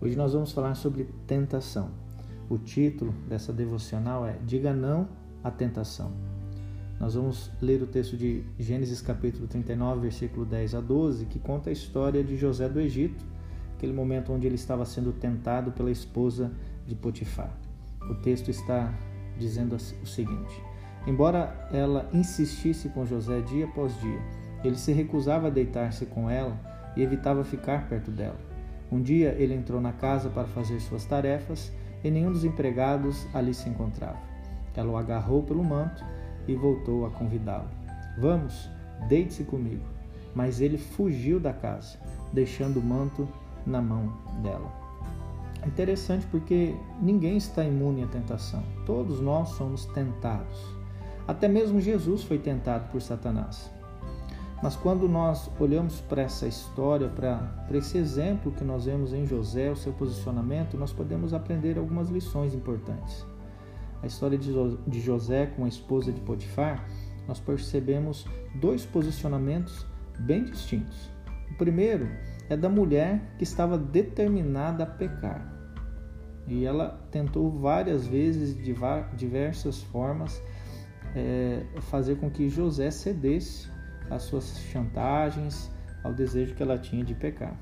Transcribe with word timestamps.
Hoje 0.00 0.16
nós 0.16 0.32
vamos 0.32 0.52
falar 0.52 0.74
sobre 0.74 1.04
tentação. 1.26 1.90
O 2.50 2.58
título 2.58 3.14
dessa 3.28 3.52
devocional 3.52 4.26
é 4.26 4.36
Diga 4.44 4.72
não 4.72 5.08
à 5.44 5.50
tentação. 5.50 6.12
Nós 6.98 7.14
vamos 7.14 7.50
ler 7.60 7.82
o 7.82 7.86
texto 7.86 8.16
de 8.16 8.44
Gênesis 8.58 9.00
capítulo 9.00 9.46
39, 9.46 10.00
versículo 10.00 10.44
10 10.44 10.74
a 10.74 10.80
12, 10.80 11.26
que 11.26 11.38
conta 11.38 11.70
a 11.70 11.72
história 11.72 12.22
de 12.22 12.36
José 12.36 12.68
do 12.68 12.80
Egito, 12.80 13.24
aquele 13.76 13.92
momento 13.92 14.32
onde 14.32 14.46
ele 14.46 14.56
estava 14.56 14.84
sendo 14.84 15.12
tentado 15.12 15.72
pela 15.72 15.90
esposa 15.90 16.52
de 16.86 16.94
Potifar. 16.94 17.56
O 18.10 18.14
texto 18.16 18.50
está 18.50 18.92
dizendo 19.38 19.76
o 19.76 20.06
seguinte: 20.06 20.62
Embora 21.06 21.68
ela 21.72 22.08
insistisse 22.12 22.88
com 22.88 23.06
José 23.06 23.40
dia 23.40 23.66
após 23.66 23.98
dia, 24.00 24.20
ele 24.64 24.76
se 24.76 24.92
recusava 24.92 25.48
a 25.48 25.50
deitar-se 25.50 26.06
com 26.06 26.28
ela 26.28 26.56
e 26.96 27.02
evitava 27.02 27.44
ficar 27.44 27.88
perto 27.88 28.10
dela. 28.10 28.38
Um 28.90 29.00
dia 29.00 29.34
ele 29.38 29.54
entrou 29.54 29.80
na 29.80 29.92
casa 29.92 30.28
para 30.28 30.46
fazer 30.46 30.78
suas 30.80 31.04
tarefas 31.04 31.72
e 32.04 32.10
nenhum 32.10 32.32
dos 32.32 32.44
empregados 32.44 33.26
ali 33.34 33.54
se 33.54 33.68
encontrava. 33.68 34.18
Ela 34.74 34.90
o 34.90 34.96
agarrou 34.96 35.42
pelo 35.42 35.64
manto 35.64 36.04
e 36.46 36.54
voltou 36.54 37.06
a 37.06 37.10
convidá-lo. 37.10 37.68
Vamos, 38.18 38.68
deite-se 39.08 39.44
comigo. 39.44 39.84
Mas 40.34 40.60
ele 40.60 40.78
fugiu 40.78 41.38
da 41.38 41.52
casa, 41.52 41.98
deixando 42.32 42.80
o 42.80 42.82
manto 42.82 43.28
na 43.66 43.82
mão 43.82 44.12
dela. 44.42 44.72
É 45.62 45.66
interessante 45.66 46.26
porque 46.26 46.74
ninguém 47.00 47.36
está 47.36 47.64
imune 47.64 48.02
à 48.02 48.06
tentação. 48.06 48.62
Todos 48.84 49.20
nós 49.20 49.50
somos 49.50 49.84
tentados. 49.86 50.58
Até 51.28 51.46
mesmo 51.48 51.80
Jesus 51.80 52.24
foi 52.24 52.38
tentado 52.38 52.90
por 52.90 53.00
Satanás. 53.00 53.70
Mas 54.62 54.76
quando 54.76 55.08
nós 55.08 55.50
olhamos 55.58 56.00
para 56.02 56.22
essa 56.22 56.46
história, 56.46 57.08
para, 57.08 57.52
esse 57.72 57.98
exemplo 57.98 58.52
que 58.52 58.62
nós 58.62 58.84
vemos 58.84 59.12
em 59.12 59.26
José, 59.26 59.68
o 59.68 59.74
seu 59.74 59.92
posicionamento, 59.92 60.76
nós 60.76 60.92
podemos 60.92 61.34
aprender 61.34 61.76
algumas 61.76 62.08
lições 62.08 62.54
importantes. 62.54 63.26
A 64.00 64.06
história 64.06 64.38
de 64.38 65.00
José 65.00 65.46
com 65.46 65.64
a 65.64 65.68
esposa 65.68 66.12
de 66.12 66.20
Potifar, 66.20 66.86
nós 67.26 67.40
percebemos 67.40 68.24
dois 68.60 68.86
posicionamentos 68.86 69.84
bem 70.20 70.44
distintos. 70.44 71.10
O 71.50 71.54
primeiro 71.54 72.08
é 72.48 72.56
da 72.56 72.68
mulher 72.68 73.34
que 73.38 73.44
estava 73.44 73.76
determinada 73.76 74.84
a 74.84 74.86
pecar. 74.86 75.52
E 76.46 76.64
ela 76.64 77.00
tentou 77.10 77.50
várias 77.50 78.06
vezes, 78.06 78.56
de 78.56 78.74
diversas 79.16 79.82
formas, 79.82 80.40
é, 81.16 81.64
fazer 81.82 82.16
com 82.16 82.30
que 82.30 82.48
José 82.48 82.90
cedesse 82.90 83.72
às 84.10 84.22
suas 84.22 84.58
chantagens, 84.70 85.70
ao 86.02 86.12
desejo 86.12 86.54
que 86.54 86.62
ela 86.62 86.78
tinha 86.78 87.04
de 87.04 87.14
pecar. 87.14 87.54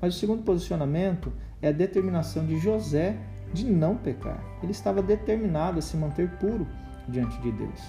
Mas 0.00 0.14
o 0.14 0.18
segundo 0.18 0.42
posicionamento 0.42 1.32
é 1.60 1.68
a 1.68 1.72
determinação 1.72 2.46
de 2.46 2.58
José 2.58 3.16
de 3.52 3.64
não 3.64 3.96
pecar. 3.96 4.42
Ele 4.62 4.72
estava 4.72 5.02
determinado 5.02 5.78
a 5.78 5.82
se 5.82 5.96
manter 5.96 6.28
puro 6.38 6.66
diante 7.08 7.40
de 7.40 7.50
Deus. 7.52 7.80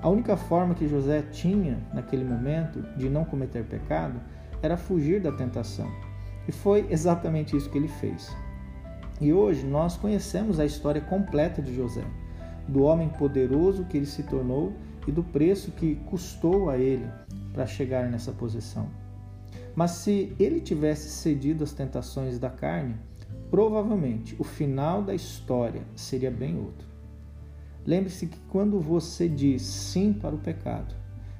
A 0.00 0.08
única 0.08 0.36
forma 0.36 0.74
que 0.74 0.88
José 0.88 1.22
tinha 1.22 1.78
naquele 1.92 2.24
momento 2.24 2.80
de 2.96 3.08
não 3.10 3.24
cometer 3.24 3.64
pecado 3.64 4.20
era 4.62 4.76
fugir 4.76 5.20
da 5.20 5.32
tentação. 5.32 5.90
E 6.46 6.52
foi 6.52 6.86
exatamente 6.88 7.56
isso 7.56 7.68
que 7.68 7.76
ele 7.76 7.88
fez. 7.88 8.34
E 9.20 9.32
hoje 9.32 9.66
nós 9.66 9.96
conhecemos 9.96 10.60
a 10.60 10.64
história 10.64 11.00
completa 11.00 11.60
de 11.60 11.74
José, 11.74 12.04
do 12.68 12.82
homem 12.82 13.08
poderoso 13.08 13.84
que 13.86 13.96
ele 13.96 14.06
se 14.06 14.22
tornou 14.22 14.74
e 15.06 15.10
do 15.10 15.24
preço 15.24 15.72
que 15.72 15.96
custou 16.06 16.68
a 16.68 16.76
ele 16.76 17.06
para 17.52 17.66
chegar 17.66 18.08
nessa 18.10 18.30
posição. 18.30 18.88
Mas 19.74 19.92
se 19.92 20.34
ele 20.38 20.60
tivesse 20.60 21.08
cedido 21.08 21.64
às 21.64 21.72
tentações 21.72 22.38
da 22.38 22.50
carne, 22.50 22.94
provavelmente 23.50 24.36
o 24.38 24.44
final 24.44 25.02
da 25.02 25.14
história 25.14 25.82
seria 25.96 26.30
bem 26.30 26.58
outro. 26.58 26.86
Lembre-se 27.86 28.26
que 28.26 28.38
quando 28.50 28.78
você 28.78 29.28
diz 29.28 29.62
sim 29.62 30.12
para 30.12 30.34
o 30.34 30.38
pecado, 30.38 30.94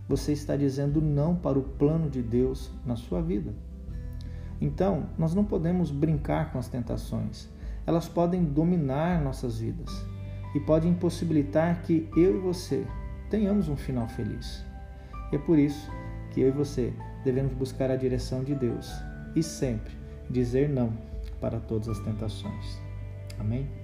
você 0.09 0.33
está 0.33 0.56
dizendo 0.56 1.03
não 1.03 1.37
para 1.37 1.59
o 1.59 1.62
plano 1.62 2.09
de 2.09 2.22
Deus 2.22 2.71
na 2.87 2.97
sua 2.97 3.21
vida. 3.21 3.55
Então, 4.59 5.11
nós 5.19 5.34
não 5.34 5.44
podemos 5.44 5.91
brincar 5.91 6.50
com 6.50 6.59
as 6.59 6.69
tentações. 6.69 7.49
Elas 7.87 8.09
podem 8.09 8.43
dominar 8.43 9.21
nossas 9.22 9.59
vidas 9.59 9.93
e 10.54 10.60
podem 10.60 10.91
impossibilitar 10.91 11.82
que 11.82 12.09
eu 12.16 12.36
e 12.36 12.41
você 12.41 12.86
tenhamos 13.31 13.69
um 13.69 13.76
final 13.76 14.09
feliz. 14.09 14.64
E 15.32 15.36
é 15.36 15.38
por 15.38 15.59
isso 15.59 15.91
que 16.31 16.41
eu 16.41 16.48
e 16.48 16.53
você 16.53 16.92
devemos 17.25 17.53
buscar 17.53 17.91
a 17.91 17.97
direção 17.97 18.42
de 18.42 18.54
Deus 18.54 18.91
e 19.34 19.42
sempre 19.42 19.92
dizer 20.31 20.69
não 20.69 20.92
para 21.41 21.60
todas 21.60 21.88
as 21.88 21.98
tentações. 22.00 22.78
Amém? 23.38 23.78